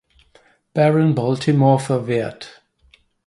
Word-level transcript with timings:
Baron 0.73 1.13
Baltimore 1.13 1.77
verwehrt. 1.79 2.63